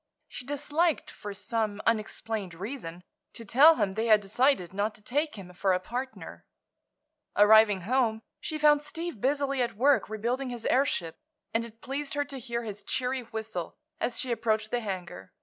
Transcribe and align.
She 0.27 0.47
disliked, 0.47 1.11
for 1.11 1.31
some 1.31 1.79
unexplained 1.85 2.55
reason, 2.55 3.03
to 3.33 3.45
tell 3.45 3.75
him 3.75 3.91
they 3.91 4.07
had 4.07 4.19
decided 4.19 4.73
not 4.73 4.95
to 4.95 5.01
take 5.03 5.35
him 5.35 5.53
for 5.53 5.73
a 5.73 5.79
partner. 5.79 6.47
Arriving 7.35 7.81
home 7.81 8.23
she 8.39 8.57
found 8.57 8.81
Steve 8.81 9.21
busily 9.21 9.61
at 9.61 9.77
work 9.77 10.09
rebuilding 10.09 10.49
his 10.49 10.65
airship, 10.65 11.17
and 11.53 11.63
it 11.65 11.81
pleased 11.81 12.15
her 12.15 12.25
to 12.25 12.39
hear 12.39 12.63
his 12.63 12.81
cheery 12.81 13.21
whistle 13.21 13.77
as 13.99 14.19
she 14.19 14.31
approached 14.31 14.71
the 14.71 14.79
hangar. 14.79 15.33